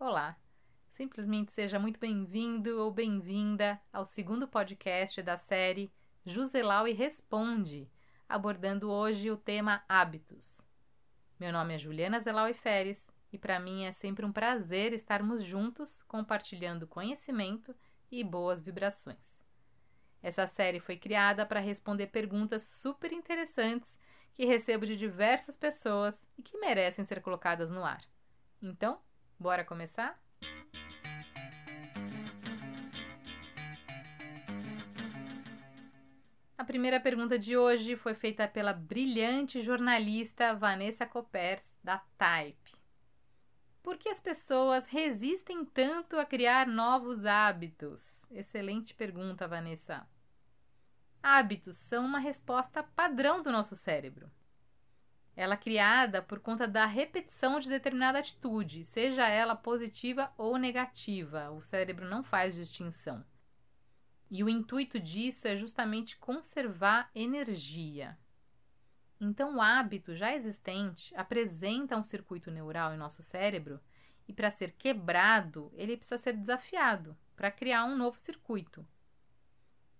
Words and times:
Olá! 0.00 0.34
Simplesmente 0.88 1.52
seja 1.52 1.78
muito 1.78 2.00
bem-vindo 2.00 2.80
ou 2.80 2.90
bem-vinda 2.90 3.78
ao 3.92 4.06
segundo 4.06 4.48
podcast 4.48 5.20
da 5.20 5.36
série 5.36 5.92
Juselau 6.24 6.88
e 6.88 6.92
Responde, 6.94 7.86
abordando 8.26 8.90
hoje 8.90 9.30
o 9.30 9.36
tema 9.36 9.84
hábitos. 9.86 10.58
Meu 11.38 11.52
nome 11.52 11.74
é 11.74 11.78
Juliana 11.78 12.18
Zelau 12.18 12.48
e 12.48 12.54
Feres 12.54 13.10
e 13.30 13.36
para 13.36 13.60
mim 13.60 13.84
é 13.84 13.92
sempre 13.92 14.24
um 14.24 14.32
prazer 14.32 14.94
estarmos 14.94 15.44
juntos 15.44 16.02
compartilhando 16.04 16.86
conhecimento 16.86 17.76
e 18.10 18.24
boas 18.24 18.58
vibrações. 18.58 19.38
Essa 20.22 20.46
série 20.46 20.80
foi 20.80 20.96
criada 20.96 21.44
para 21.44 21.60
responder 21.60 22.06
perguntas 22.06 22.62
super 22.62 23.12
interessantes 23.12 23.98
que 24.32 24.46
recebo 24.46 24.86
de 24.86 24.96
diversas 24.96 25.58
pessoas 25.58 26.26
e 26.38 26.42
que 26.42 26.56
merecem 26.56 27.04
ser 27.04 27.20
colocadas 27.20 27.70
no 27.70 27.84
ar. 27.84 28.02
Então, 28.62 28.98
bora 29.40 29.64
começar? 29.64 30.20
A 36.58 36.64
primeira 36.64 37.00
pergunta 37.00 37.38
de 37.38 37.56
hoje 37.56 37.96
foi 37.96 38.12
feita 38.14 38.46
pela 38.46 38.74
brilhante 38.74 39.62
jornalista 39.62 40.54
Vanessa 40.54 41.06
Copers, 41.06 41.74
da 41.82 41.98
Type. 42.18 42.76
Por 43.82 43.96
que 43.96 44.10
as 44.10 44.20
pessoas 44.20 44.84
resistem 44.84 45.64
tanto 45.64 46.18
a 46.18 46.26
criar 46.26 46.66
novos 46.66 47.24
hábitos? 47.24 48.26
Excelente 48.30 48.94
pergunta, 48.94 49.48
Vanessa. 49.48 50.06
Hábitos 51.22 51.76
são 51.76 52.04
uma 52.04 52.18
resposta 52.18 52.82
padrão 52.82 53.42
do 53.42 53.50
nosso 53.50 53.74
cérebro. 53.74 54.30
Ela 55.36 55.54
é 55.54 55.56
criada 55.56 56.20
por 56.20 56.40
conta 56.40 56.66
da 56.66 56.86
repetição 56.86 57.58
de 57.58 57.68
determinada 57.68 58.18
atitude, 58.18 58.84
seja 58.84 59.26
ela 59.26 59.54
positiva 59.54 60.32
ou 60.36 60.58
negativa. 60.58 61.50
O 61.50 61.62
cérebro 61.62 62.06
não 62.06 62.22
faz 62.22 62.54
distinção. 62.54 63.24
E 64.30 64.44
o 64.44 64.48
intuito 64.48 65.00
disso 65.00 65.48
é 65.48 65.56
justamente 65.56 66.16
conservar 66.18 67.10
energia. 67.14 68.18
Então, 69.20 69.56
o 69.56 69.60
hábito 69.60 70.14
já 70.14 70.34
existente 70.34 71.14
apresenta 71.14 71.96
um 71.96 72.02
circuito 72.02 72.50
neural 72.50 72.94
em 72.94 72.98
nosso 72.98 73.22
cérebro 73.22 73.80
e, 74.26 74.32
para 74.32 74.50
ser 74.50 74.72
quebrado, 74.72 75.70
ele 75.74 75.96
precisa 75.96 76.16
ser 76.16 76.32
desafiado 76.32 77.16
para 77.36 77.50
criar 77.50 77.84
um 77.84 77.96
novo 77.96 78.18
circuito. 78.20 78.86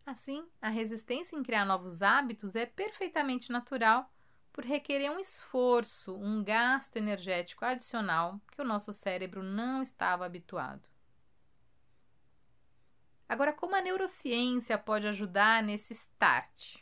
Assim, 0.07 0.49
a 0.61 0.69
resistência 0.69 1.37
em 1.37 1.43
criar 1.43 1.65
novos 1.65 2.01
hábitos 2.01 2.57
é 2.57 2.65
perfeitamente 2.65 3.53
natural 3.53 4.11
por 4.53 4.65
requerer 4.65 5.11
um 5.11 5.19
esforço, 5.19 6.17
um 6.17 6.43
gasto 6.43 6.97
energético 6.97 7.65
adicional 7.65 8.41
que 8.51 8.61
o 8.61 8.65
nosso 8.65 8.93
cérebro 8.93 9.43
não 9.43 9.83
estava 9.83 10.27
habituado. 10.27 10.89
Agora, 13.29 13.53
como 13.53 13.77
a 13.77 13.81
neurociência 13.81 14.77
pode 14.77 15.07
ajudar 15.07 15.63
nesse 15.63 15.93
start? 15.93 16.79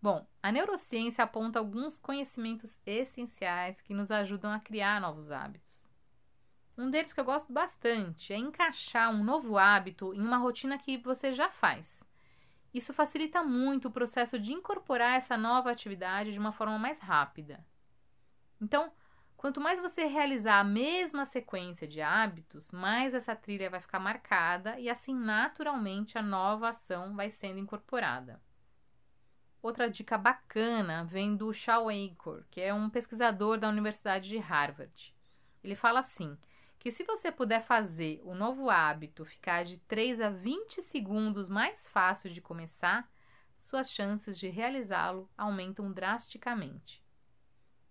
Bom, 0.00 0.26
a 0.42 0.52
neurociência 0.52 1.24
aponta 1.24 1.58
alguns 1.58 1.98
conhecimentos 1.98 2.78
essenciais 2.84 3.80
que 3.80 3.94
nos 3.94 4.10
ajudam 4.10 4.52
a 4.52 4.60
criar 4.60 5.00
novos 5.00 5.30
hábitos. 5.30 5.90
Um 6.76 6.90
deles 6.90 7.14
que 7.14 7.20
eu 7.20 7.24
gosto 7.24 7.50
bastante 7.52 8.32
é 8.32 8.36
encaixar 8.36 9.10
um 9.10 9.24
novo 9.24 9.56
hábito 9.56 10.12
em 10.12 10.20
uma 10.20 10.36
rotina 10.36 10.76
que 10.76 10.98
você 10.98 11.32
já 11.32 11.48
faz. 11.48 12.04
Isso 12.74 12.92
facilita 12.92 13.44
muito 13.44 13.86
o 13.86 13.90
processo 13.90 14.36
de 14.36 14.52
incorporar 14.52 15.16
essa 15.16 15.36
nova 15.36 15.70
atividade 15.70 16.32
de 16.32 16.38
uma 16.40 16.50
forma 16.50 16.76
mais 16.76 16.98
rápida. 16.98 17.64
Então, 18.60 18.92
quanto 19.36 19.60
mais 19.60 19.78
você 19.78 20.06
realizar 20.06 20.58
a 20.58 20.64
mesma 20.64 21.24
sequência 21.24 21.86
de 21.86 22.00
hábitos, 22.00 22.72
mais 22.72 23.14
essa 23.14 23.36
trilha 23.36 23.70
vai 23.70 23.80
ficar 23.80 24.00
marcada 24.00 24.76
e 24.80 24.90
assim 24.90 25.14
naturalmente 25.14 26.18
a 26.18 26.22
nova 26.22 26.70
ação 26.70 27.14
vai 27.14 27.30
sendo 27.30 27.60
incorporada. 27.60 28.42
Outra 29.62 29.88
dica 29.88 30.18
bacana 30.18 31.04
vem 31.04 31.36
do 31.36 31.52
Shao 31.54 31.88
Acor, 31.88 32.44
que 32.50 32.60
é 32.60 32.74
um 32.74 32.90
pesquisador 32.90 33.56
da 33.56 33.68
Universidade 33.68 34.28
de 34.28 34.36
Harvard. 34.36 35.14
Ele 35.62 35.76
fala 35.76 36.00
assim: 36.00 36.36
que 36.84 36.92
se 36.92 37.02
você 37.02 37.32
puder 37.32 37.62
fazer 37.62 38.20
o 38.24 38.34
novo 38.34 38.68
hábito 38.68 39.24
ficar 39.24 39.64
de 39.64 39.78
3 39.78 40.20
a 40.20 40.28
20 40.28 40.82
segundos 40.82 41.48
mais 41.48 41.88
fácil 41.88 42.30
de 42.30 42.42
começar, 42.42 43.10
suas 43.56 43.90
chances 43.90 44.38
de 44.38 44.48
realizá-lo 44.48 45.26
aumentam 45.34 45.90
drasticamente. 45.90 47.02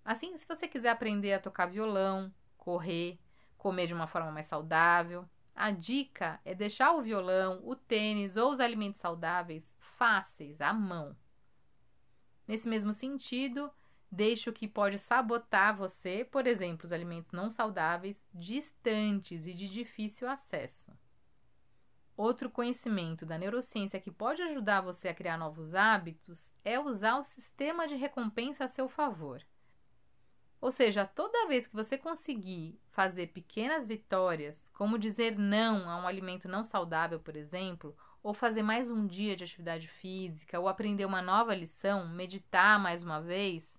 Assim, 0.05 0.37
se 0.37 0.47
você 0.47 0.67
quiser 0.67 0.89
aprender 0.89 1.33
a 1.33 1.39
tocar 1.39 1.65
violão, 1.65 2.31
correr, 2.55 3.19
comer 3.57 3.87
de 3.87 3.95
uma 3.95 4.05
forma 4.05 4.31
mais 4.31 4.45
saudável, 4.45 5.27
a 5.55 5.71
dica 5.71 6.39
é 6.45 6.53
deixar 6.53 6.93
o 6.93 7.01
violão, 7.01 7.61
o 7.63 7.75
tênis 7.75 8.37
ou 8.37 8.51
os 8.51 8.59
alimentos 8.59 9.01
saudáveis 9.01 9.75
fáceis 9.79 10.61
à 10.61 10.71
mão. 10.71 11.17
Nesse 12.47 12.69
mesmo 12.69 12.93
sentido, 12.93 13.71
Deixe 14.15 14.47
o 14.47 14.53
que 14.53 14.67
pode 14.67 14.99
sabotar 14.99 15.75
você, 15.75 16.23
por 16.23 16.45
exemplo, 16.45 16.85
os 16.85 16.91
alimentos 16.91 17.31
não 17.31 17.49
saudáveis, 17.49 18.29
distantes 18.31 19.47
e 19.47 19.53
de 19.55 19.67
difícil 19.67 20.29
acesso. 20.29 20.95
Outro 22.15 22.47
conhecimento 22.47 23.25
da 23.25 23.39
neurociência 23.39 23.99
que 23.99 24.11
pode 24.11 24.39
ajudar 24.43 24.81
você 24.81 25.07
a 25.07 25.15
criar 25.15 25.35
novos 25.35 25.73
hábitos 25.73 26.51
é 26.63 26.79
usar 26.79 27.17
o 27.17 27.23
sistema 27.23 27.87
de 27.87 27.95
recompensa 27.95 28.65
a 28.65 28.67
seu 28.67 28.87
favor. 28.87 29.41
Ou 30.61 30.71
seja, 30.71 31.07
toda 31.07 31.47
vez 31.47 31.65
que 31.65 31.75
você 31.75 31.97
conseguir 31.97 32.79
fazer 32.91 33.29
pequenas 33.29 33.87
vitórias, 33.87 34.69
como 34.75 34.99
dizer 34.99 35.39
não 35.39 35.89
a 35.89 35.97
um 35.97 36.07
alimento 36.07 36.47
não 36.47 36.63
saudável, 36.63 37.19
por 37.19 37.35
exemplo, 37.35 37.97
ou 38.21 38.31
fazer 38.31 38.61
mais 38.61 38.91
um 38.91 39.07
dia 39.07 39.35
de 39.35 39.43
atividade 39.43 39.87
física, 39.87 40.59
ou 40.59 40.67
aprender 40.67 41.05
uma 41.05 41.19
nova 41.19 41.55
lição, 41.55 42.07
meditar 42.07 42.79
mais 42.79 43.03
uma 43.03 43.19
vez, 43.19 43.75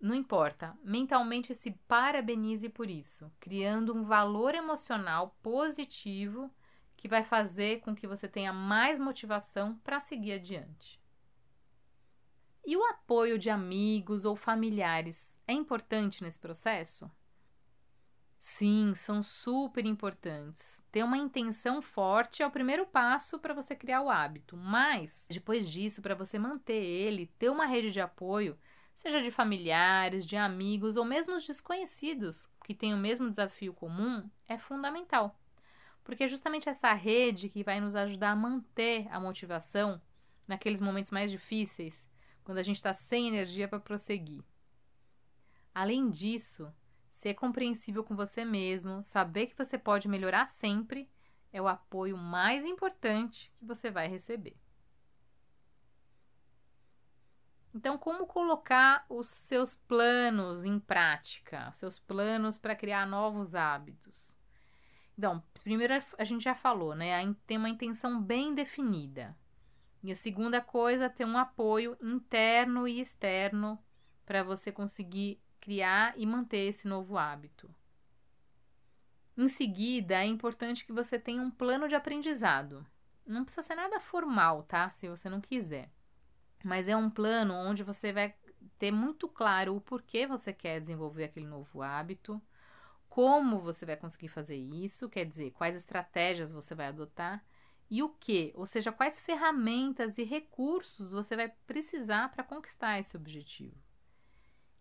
não 0.00 0.14
importa, 0.14 0.76
mentalmente 0.82 1.54
se 1.54 1.72
parabenize 1.88 2.68
por 2.68 2.88
isso, 2.88 3.30
criando 3.40 3.94
um 3.94 4.04
valor 4.04 4.54
emocional 4.54 5.36
positivo 5.42 6.50
que 6.96 7.08
vai 7.08 7.24
fazer 7.24 7.80
com 7.80 7.94
que 7.94 8.06
você 8.06 8.28
tenha 8.28 8.52
mais 8.52 8.98
motivação 8.98 9.76
para 9.84 10.00
seguir 10.00 10.32
adiante. 10.32 11.00
E 12.64 12.76
o 12.76 12.84
apoio 12.84 13.38
de 13.38 13.50
amigos 13.50 14.24
ou 14.24 14.36
familiares 14.36 15.36
é 15.46 15.52
importante 15.52 16.22
nesse 16.22 16.38
processo? 16.38 17.10
Sim, 18.40 18.92
são 18.94 19.22
super 19.22 19.84
importantes. 19.84 20.82
Ter 20.90 21.02
uma 21.02 21.18
intenção 21.18 21.82
forte 21.82 22.42
é 22.42 22.46
o 22.46 22.50
primeiro 22.50 22.86
passo 22.86 23.38
para 23.38 23.54
você 23.54 23.74
criar 23.74 24.02
o 24.02 24.10
hábito, 24.10 24.56
mas 24.56 25.24
depois 25.28 25.68
disso, 25.68 26.00
para 26.00 26.14
você 26.14 26.38
manter 26.38 26.82
ele, 26.82 27.26
ter 27.38 27.50
uma 27.50 27.66
rede 27.66 27.90
de 27.90 28.00
apoio 28.00 28.58
seja 28.98 29.22
de 29.22 29.30
familiares, 29.30 30.26
de 30.26 30.36
amigos 30.36 30.96
ou 30.96 31.04
mesmo 31.04 31.36
os 31.36 31.46
desconhecidos 31.46 32.48
que 32.64 32.74
têm 32.74 32.92
o 32.92 32.98
mesmo 32.98 33.30
desafio 33.30 33.72
comum, 33.72 34.28
é 34.46 34.58
fundamental. 34.58 35.38
Porque 36.02 36.24
é 36.24 36.28
justamente 36.28 36.68
essa 36.68 36.92
rede 36.92 37.48
que 37.48 37.62
vai 37.62 37.80
nos 37.80 37.94
ajudar 37.94 38.32
a 38.32 38.36
manter 38.36 39.06
a 39.10 39.20
motivação 39.20 40.02
naqueles 40.48 40.80
momentos 40.80 41.12
mais 41.12 41.30
difíceis, 41.30 42.06
quando 42.42 42.58
a 42.58 42.62
gente 42.62 42.76
está 42.76 42.92
sem 42.92 43.28
energia 43.28 43.68
para 43.68 43.78
prosseguir. 43.78 44.42
Além 45.72 46.10
disso, 46.10 46.72
ser 47.08 47.34
compreensível 47.34 48.02
com 48.02 48.16
você 48.16 48.44
mesmo, 48.44 49.02
saber 49.02 49.46
que 49.46 49.56
você 49.56 49.78
pode 49.78 50.08
melhorar 50.08 50.48
sempre, 50.48 51.08
é 51.52 51.62
o 51.62 51.68
apoio 51.68 52.16
mais 52.16 52.66
importante 52.66 53.52
que 53.58 53.64
você 53.64 53.90
vai 53.90 54.08
receber. 54.08 54.56
Então, 57.74 57.98
como 57.98 58.26
colocar 58.26 59.04
os 59.08 59.28
seus 59.28 59.76
planos 59.76 60.64
em 60.64 60.78
prática, 60.80 61.70
seus 61.72 61.98
planos 61.98 62.58
para 62.58 62.74
criar 62.74 63.06
novos 63.06 63.54
hábitos? 63.54 64.36
Então, 65.16 65.42
primeiro 65.62 65.94
a 66.16 66.24
gente 66.24 66.44
já 66.44 66.54
falou, 66.54 66.94
né? 66.94 67.34
Tem 67.46 67.56
uma 67.56 67.68
intenção 67.68 68.22
bem 68.22 68.54
definida. 68.54 69.36
E 70.02 70.12
a 70.12 70.16
segunda 70.16 70.60
coisa, 70.60 71.06
é 71.06 71.08
ter 71.08 71.24
um 71.24 71.36
apoio 71.36 71.96
interno 72.00 72.86
e 72.86 73.00
externo 73.00 73.78
para 74.24 74.42
você 74.42 74.70
conseguir 74.70 75.40
criar 75.60 76.14
e 76.16 76.24
manter 76.24 76.68
esse 76.68 76.86
novo 76.86 77.18
hábito. 77.18 77.68
Em 79.36 79.48
seguida, 79.48 80.22
é 80.22 80.26
importante 80.26 80.84
que 80.84 80.92
você 80.92 81.18
tenha 81.18 81.42
um 81.42 81.50
plano 81.50 81.88
de 81.88 81.94
aprendizado. 81.94 82.86
Não 83.26 83.44
precisa 83.44 83.62
ser 83.62 83.74
nada 83.74 84.00
formal, 84.00 84.62
tá? 84.62 84.90
Se 84.90 85.08
você 85.08 85.28
não 85.28 85.40
quiser. 85.40 85.90
Mas 86.64 86.88
é 86.88 86.96
um 86.96 87.08
plano 87.08 87.54
onde 87.54 87.82
você 87.82 88.12
vai 88.12 88.34
ter 88.78 88.90
muito 88.90 89.28
claro 89.28 89.74
o 89.74 89.80
porquê 89.80 90.26
você 90.26 90.52
quer 90.52 90.80
desenvolver 90.80 91.24
aquele 91.24 91.46
novo 91.46 91.82
hábito, 91.82 92.40
como 93.08 93.60
você 93.60 93.86
vai 93.86 93.96
conseguir 93.96 94.28
fazer 94.28 94.56
isso, 94.56 95.08
quer 95.08 95.24
dizer, 95.24 95.52
quais 95.52 95.74
estratégias 95.74 96.52
você 96.52 96.74
vai 96.74 96.86
adotar 96.86 97.44
e 97.90 98.02
o 98.02 98.10
que, 98.10 98.52
ou 98.54 98.66
seja, 98.66 98.92
quais 98.92 99.18
ferramentas 99.18 100.18
e 100.18 100.22
recursos 100.22 101.10
você 101.10 101.34
vai 101.34 101.48
precisar 101.66 102.30
para 102.30 102.44
conquistar 102.44 102.98
esse 102.98 103.16
objetivo. 103.16 103.74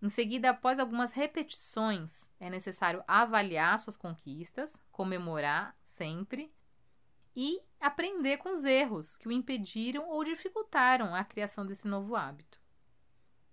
Em 0.02 0.10
seguida, 0.10 0.52
após 0.52 0.78
algumas 0.78 1.12
repetições, 1.12 2.30
é 2.40 2.50
necessário 2.50 3.04
avaliar 3.08 3.80
suas 3.80 3.98
conquistas, 3.98 4.76
comemorar 4.92 5.76
sempre 5.82 6.54
e 7.36 7.60
aprender 7.88 8.38
com 8.38 8.54
os 8.54 8.64
erros 8.64 9.18
que 9.18 9.28
o 9.28 9.32
impediram 9.32 10.10
ou 10.10 10.24
dificultaram 10.24 11.16
a 11.16 11.24
criação 11.24 11.66
desse 11.66 11.88
novo 11.88 12.16
hábito. 12.16 12.60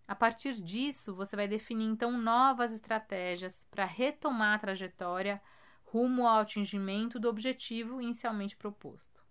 A 0.07 0.15
partir 0.15 0.55
disso, 0.55 1.15
você 1.15 1.35
vai 1.35 1.49
definir 1.49 1.87
então 1.87 2.13
novas 2.13 2.73
estratégias 2.73 3.65
para 3.71 3.85
retomar 3.87 4.55
a 4.55 4.59
trajetória 4.59 5.41
rumo 5.85 6.27
ao 6.27 6.41
atingimento 6.41 7.19
do 7.19 7.29
objetivo 7.29 8.03
inicialmente 8.03 8.57
proposto. 8.57 9.25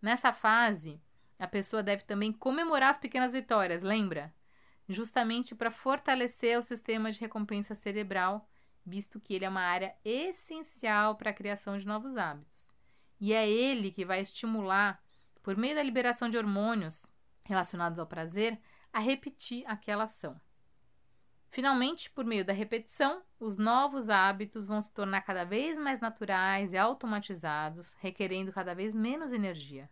Nessa 0.00 0.32
fase, 0.32 1.00
a 1.38 1.48
pessoa 1.48 1.82
deve 1.82 2.04
também 2.04 2.32
comemorar 2.32 2.90
as 2.90 2.98
pequenas 2.98 3.32
vitórias, 3.32 3.82
lembra? 3.82 4.32
Justamente 4.88 5.54
para 5.54 5.70
fortalecer 5.70 6.58
o 6.58 6.62
sistema 6.62 7.10
de 7.10 7.18
recompensa 7.18 7.74
cerebral, 7.74 8.48
visto 8.84 9.18
que 9.18 9.34
ele 9.34 9.46
é 9.46 9.48
uma 9.48 9.62
área 9.62 9.96
essencial 10.04 11.16
para 11.16 11.30
a 11.30 11.34
criação 11.34 11.78
de 11.78 11.86
novos 11.86 12.16
hábitos. 12.16 12.73
E 13.20 13.32
é 13.32 13.48
ele 13.48 13.90
que 13.90 14.04
vai 14.04 14.20
estimular, 14.20 15.02
por 15.42 15.56
meio 15.56 15.74
da 15.74 15.82
liberação 15.82 16.28
de 16.28 16.36
hormônios 16.36 17.06
relacionados 17.44 17.98
ao 17.98 18.06
prazer, 18.06 18.60
a 18.92 19.00
repetir 19.00 19.64
aquela 19.66 20.04
ação. 20.04 20.40
Finalmente, 21.50 22.10
por 22.10 22.24
meio 22.24 22.44
da 22.44 22.52
repetição, 22.52 23.22
os 23.38 23.56
novos 23.56 24.08
hábitos 24.08 24.66
vão 24.66 24.82
se 24.82 24.92
tornar 24.92 25.20
cada 25.20 25.44
vez 25.44 25.78
mais 25.78 26.00
naturais 26.00 26.72
e 26.72 26.76
automatizados, 26.76 27.94
requerendo 28.00 28.52
cada 28.52 28.74
vez 28.74 28.92
menos 28.92 29.32
energia, 29.32 29.88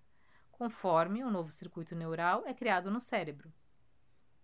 conforme 0.50 1.22
o 1.22 1.30
novo 1.30 1.52
circuito 1.52 1.94
neural 1.94 2.42
é 2.46 2.52
criado 2.52 2.90
no 2.90 2.98
cérebro. 2.98 3.52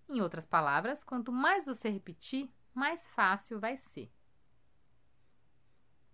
Em 0.08 0.20
outras 0.20 0.46
palavras, 0.46 1.02
quanto 1.02 1.32
mais 1.32 1.64
você 1.64 1.88
repetir, 1.88 2.48
mais 2.72 3.08
fácil 3.08 3.58
vai 3.58 3.76
ser. 3.76 4.12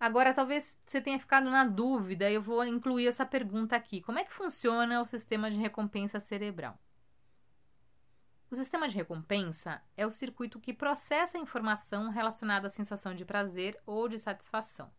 Agora, 0.05 0.35
talvez 0.35 0.77
você 0.87 1.01
tenha 1.01 1.19
ficado 1.19 1.49
na 1.49 1.65
dúvida, 1.65 2.31
eu 2.31 2.43
vou 2.43 2.63
incluir 2.67 3.07
essa 3.07 3.25
pergunta 3.25 3.75
aqui: 3.75 4.03
como 4.03 4.19
é 4.19 4.25
que 4.25 4.35
funciona 4.35 5.01
o 5.01 5.07
sistema 5.07 5.51
de 5.51 5.57
recompensa 5.57 6.21
cerebral? 6.21 6.79
O 8.51 8.55
sistema 8.55 8.87
de 8.87 8.97
recompensa 8.97 9.81
é 9.97 10.07
o 10.07 10.11
circuito 10.11 10.61
que 10.61 10.75
processa 10.75 11.39
a 11.39 11.41
informação 11.41 12.11
relacionada 12.11 12.67
à 12.67 12.71
sensação 12.71 13.15
de 13.15 13.25
prazer 13.25 13.81
ou 13.87 14.07
de 14.07 14.19
satisfação. 14.19 14.93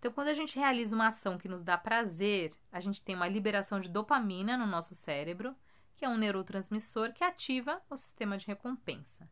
Então, 0.00 0.10
quando 0.10 0.26
a 0.26 0.34
gente 0.34 0.58
realiza 0.58 0.96
uma 0.96 1.06
ação 1.06 1.38
que 1.38 1.46
nos 1.46 1.62
dá 1.62 1.78
prazer, 1.78 2.52
a 2.72 2.80
gente 2.80 3.04
tem 3.04 3.14
uma 3.14 3.28
liberação 3.28 3.78
de 3.78 3.88
dopamina 3.88 4.56
no 4.56 4.66
nosso 4.66 4.96
cérebro, 4.96 5.54
que 5.96 6.04
é 6.04 6.08
um 6.08 6.16
neurotransmissor 6.16 7.12
que 7.12 7.22
ativa 7.22 7.80
o 7.88 7.96
sistema 7.96 8.36
de 8.36 8.48
recompensa. 8.48 9.30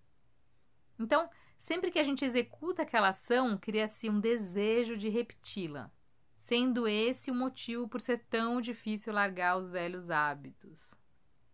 Então, 0.97 1.29
sempre 1.63 1.93
que 1.93 1.99
a 1.99 2.03
gente 2.03 2.25
executa 2.25 2.83
aquela 2.83 3.11
ação, 3.11 3.57
cria-se 3.57 4.11
um 4.11 4.19
desejo 4.19 4.97
de 4.97 5.09
repeti-la, 5.09 5.91
sendo 6.35 6.89
esse 6.89 7.31
o 7.31 7.35
motivo 7.35 7.89
por 7.89 8.01
ser 8.01 8.19
tão 8.29 8.61
difícil 8.61 9.13
largar 9.13 9.57
os 9.57 9.71
velhos 9.71 10.11
hábitos. 10.11 10.93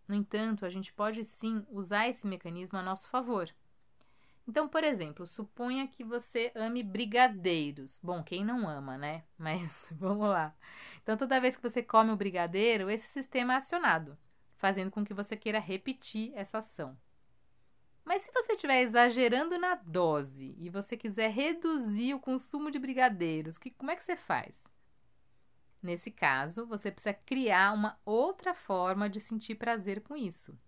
No 0.08 0.14
entanto, 0.14 0.64
a 0.64 0.70
gente 0.70 0.94
pode 0.94 1.24
sim 1.24 1.64
usar 1.70 2.08
esse 2.08 2.26
mecanismo 2.26 2.78
a 2.78 2.82
nosso 2.82 3.06
favor. 3.08 3.54
Então, 4.46 4.66
por 4.66 4.82
exemplo, 4.82 5.26
suponha 5.26 5.86
que 5.86 6.02
você 6.02 6.50
ame 6.54 6.82
brigadeiros. 6.82 8.00
Bom, 8.02 8.22
quem 8.22 8.42
não 8.42 8.66
ama, 8.66 8.96
né? 8.96 9.24
Mas 9.36 9.86
vamos 9.90 10.26
lá. 10.26 10.56
Então, 11.02 11.18
toda 11.18 11.38
vez 11.38 11.54
que 11.54 11.62
você 11.62 11.82
come 11.82 12.10
o 12.10 12.16
brigadeiro, 12.16 12.88
esse 12.88 13.08
sistema 13.08 13.52
é 13.52 13.56
acionado, 13.56 14.16
fazendo 14.56 14.90
com 14.90 15.04
que 15.04 15.12
você 15.12 15.36
queira 15.36 15.58
repetir 15.58 16.32
essa 16.34 16.58
ação. 16.58 16.96
Estiver 18.58 18.82
exagerando 18.82 19.56
na 19.56 19.76
dose 19.76 20.56
e 20.58 20.68
você 20.68 20.96
quiser 20.96 21.30
reduzir 21.30 22.12
o 22.12 22.18
consumo 22.18 22.72
de 22.72 22.78
brigadeiros, 22.80 23.56
que, 23.56 23.70
como 23.70 23.92
é 23.92 23.94
que 23.94 24.02
você 24.02 24.16
faz? 24.16 24.66
Nesse 25.80 26.10
caso, 26.10 26.66
você 26.66 26.90
precisa 26.90 27.14
criar 27.14 27.72
uma 27.72 27.96
outra 28.04 28.52
forma 28.54 29.08
de 29.08 29.20
sentir 29.20 29.54
prazer 29.54 30.00
com 30.00 30.16
isso. 30.16 30.58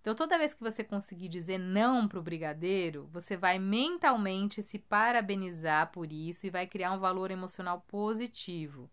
Então, 0.00 0.12
toda 0.12 0.36
vez 0.38 0.52
que 0.52 0.60
você 0.60 0.82
conseguir 0.82 1.28
dizer 1.28 1.56
não 1.56 2.08
para 2.08 2.18
o 2.18 2.22
brigadeiro, 2.22 3.08
você 3.12 3.36
vai 3.36 3.60
mentalmente 3.60 4.60
se 4.60 4.76
parabenizar 4.76 5.92
por 5.92 6.12
isso 6.12 6.48
e 6.48 6.50
vai 6.50 6.66
criar 6.66 6.90
um 6.90 6.98
valor 6.98 7.30
emocional 7.30 7.80
positivo. 7.86 8.90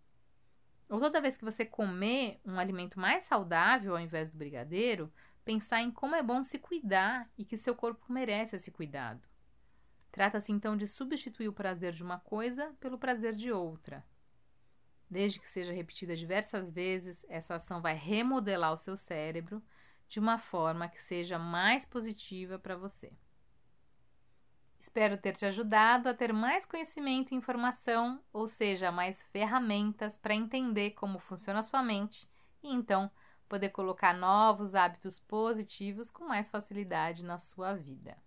Ou 0.87 0.99
toda 0.99 1.19
vez 1.19 1.37
que 1.37 1.43
você 1.43 1.65
comer 1.65 2.39
um 2.45 2.59
alimento 2.59 2.99
mais 2.99 3.23
saudável 3.23 3.95
ao 3.95 3.99
invés 3.99 4.29
do 4.29 4.37
brigadeiro, 4.37 5.11
pensar 5.45 5.81
em 5.81 5.91
como 5.91 6.15
é 6.15 6.23
bom 6.23 6.43
se 6.43 6.57
cuidar 6.57 7.29
e 7.37 7.45
que 7.45 7.57
seu 7.57 7.75
corpo 7.75 8.11
merece 8.11 8.55
esse 8.55 8.71
cuidado. 8.71 9.21
Trata-se 10.11 10.51
então 10.51 10.75
de 10.75 10.87
substituir 10.87 11.47
o 11.47 11.53
prazer 11.53 11.93
de 11.93 12.03
uma 12.03 12.19
coisa 12.19 12.73
pelo 12.79 12.97
prazer 12.97 13.35
de 13.35 13.51
outra. 13.51 14.03
Desde 15.09 15.39
que 15.39 15.47
seja 15.47 15.71
repetida 15.71 16.15
diversas 16.15 16.71
vezes, 16.71 17.23
essa 17.29 17.55
ação 17.55 17.81
vai 17.81 17.93
remodelar 17.93 18.73
o 18.73 18.77
seu 18.77 18.97
cérebro 18.97 19.61
de 20.07 20.19
uma 20.19 20.39
forma 20.39 20.89
que 20.89 21.01
seja 21.01 21.37
mais 21.37 21.85
positiva 21.85 22.57
para 22.57 22.75
você. 22.75 23.13
Espero 24.79 25.17
ter 25.17 25.35
te 25.35 25.45
ajudado 25.45 26.09
a 26.09 26.13
ter 26.13 26.31
mais 26.31 26.65
conhecimento 26.65 27.31
e 27.31 27.35
informação, 27.35 28.23
ou 28.31 28.47
seja, 28.47 28.91
mais 28.91 29.21
ferramentas 29.31 30.17
para 30.17 30.33
entender 30.33 30.91
como 30.91 31.19
funciona 31.19 31.59
a 31.59 31.63
sua 31.63 31.83
mente 31.83 32.27
e 32.63 32.73
então 32.73 33.11
poder 33.47 33.69
colocar 33.69 34.13
novos 34.13 34.75
hábitos 34.75 35.19
positivos 35.19 36.11
com 36.11 36.25
mais 36.25 36.49
facilidade 36.49 37.23
na 37.23 37.37
sua 37.37 37.73
vida. 37.73 38.17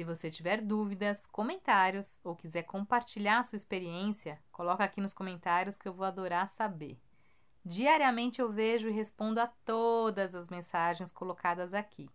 Se 0.00 0.04
você 0.04 0.30
tiver 0.30 0.62
dúvidas, 0.62 1.26
comentários 1.26 2.20
ou 2.24 2.34
quiser 2.34 2.62
compartilhar 2.62 3.42
sua 3.42 3.56
experiência, 3.56 4.40
coloca 4.50 4.82
aqui 4.82 4.98
nos 4.98 5.12
comentários 5.12 5.76
que 5.76 5.86
eu 5.86 5.92
vou 5.92 6.06
adorar 6.06 6.48
saber. 6.48 6.98
Diariamente 7.62 8.40
eu 8.40 8.50
vejo 8.50 8.88
e 8.88 8.92
respondo 8.92 9.38
a 9.40 9.46
todas 9.46 10.34
as 10.34 10.48
mensagens 10.48 11.12
colocadas 11.12 11.74
aqui. 11.74 12.08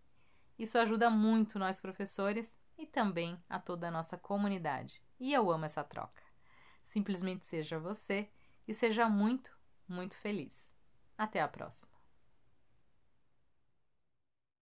Isso 0.58 0.80
ajuda 0.80 1.12
muito 1.12 1.60
nós 1.60 1.80
professores 1.80 2.58
e 2.76 2.88
também 2.88 3.38
a 3.48 3.60
toda 3.60 3.90
a 3.90 3.92
nossa 3.92 4.18
comunidade. 4.18 5.05
E 5.20 5.34
eu 5.34 5.52
amo 5.52 5.66
essa 5.66 5.84
troca. 5.84 6.24
Simplesmente 6.84 7.46
seja 7.46 7.80
você 7.80 8.30
e 8.68 8.74
seja 8.74 9.08
muito, 9.10 9.58
muito 9.88 10.16
feliz. 10.18 10.54
Até 11.18 11.42
a 11.42 11.48
próxima! 11.48 11.95